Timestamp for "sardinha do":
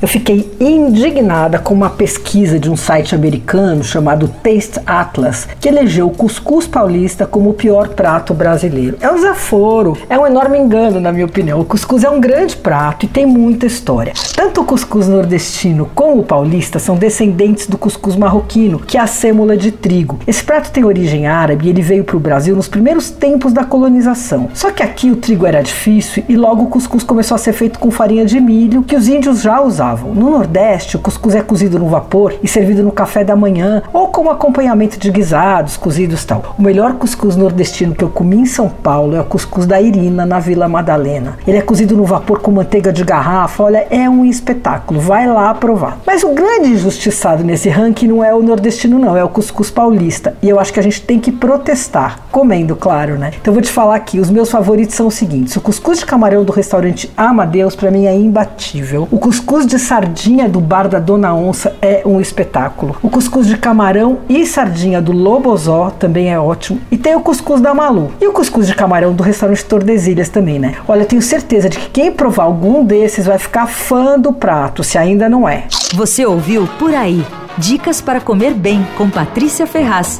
59.82-60.58, 64.46-65.12